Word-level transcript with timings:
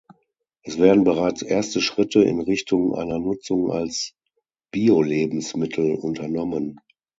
Es 0.63 0.79
werden 0.79 1.03
bereits 1.03 1.43
erste 1.43 1.79
Schritte 1.79 2.23
in 2.23 2.39
Richtung 2.39 2.95
einer 2.95 3.19
Nutzung 3.19 3.69
als 3.69 4.15
Biolebensmittel 4.71 5.93
unternommen. 5.93 6.79